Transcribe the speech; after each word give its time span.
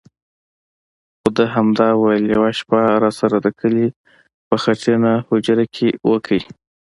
خو 1.19 1.27
ده 1.37 1.45
همدا 1.55 1.87
ویل: 2.01 2.23
یوه 2.35 2.51
شپه 2.59 2.79
راسره 3.03 3.37
د 3.45 3.47
کلي 3.59 3.87
په 4.47 4.55
خټینه 4.63 5.11
هوجره 5.27 5.65
کې 5.75 5.87
وکړئ. 6.09 6.41